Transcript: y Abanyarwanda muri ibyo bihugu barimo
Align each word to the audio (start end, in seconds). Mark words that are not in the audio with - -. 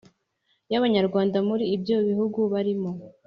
y 0.71 0.75
Abanyarwanda 0.79 1.37
muri 1.49 1.65
ibyo 1.75 1.97
bihugu 2.07 2.39
barimo 2.53 2.89